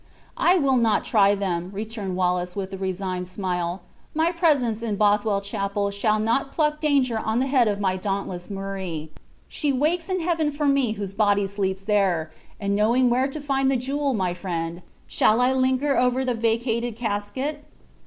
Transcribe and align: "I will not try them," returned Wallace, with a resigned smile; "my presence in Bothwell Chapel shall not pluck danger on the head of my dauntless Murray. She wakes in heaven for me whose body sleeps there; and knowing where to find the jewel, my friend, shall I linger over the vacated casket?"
"I 0.39 0.57
will 0.57 0.77
not 0.77 1.03
try 1.03 1.35
them," 1.35 1.69
returned 1.75 2.15
Wallace, 2.15 2.55
with 2.55 2.73
a 2.73 2.77
resigned 2.79 3.27
smile; 3.27 3.83
"my 4.15 4.31
presence 4.31 4.81
in 4.81 4.95
Bothwell 4.95 5.41
Chapel 5.41 5.91
shall 5.91 6.17
not 6.17 6.51
pluck 6.51 6.79
danger 6.81 7.19
on 7.19 7.37
the 7.37 7.45
head 7.45 7.67
of 7.67 7.79
my 7.79 7.97
dauntless 7.97 8.49
Murray. 8.49 9.11
She 9.47 9.71
wakes 9.71 10.09
in 10.09 10.21
heaven 10.21 10.49
for 10.49 10.65
me 10.65 10.93
whose 10.93 11.13
body 11.13 11.45
sleeps 11.45 11.83
there; 11.83 12.31
and 12.59 12.75
knowing 12.75 13.11
where 13.11 13.27
to 13.27 13.39
find 13.39 13.69
the 13.69 13.77
jewel, 13.77 14.15
my 14.15 14.33
friend, 14.33 14.81
shall 15.05 15.39
I 15.39 15.53
linger 15.53 15.95
over 15.95 16.25
the 16.25 16.33
vacated 16.33 16.95
casket?" 16.95 17.63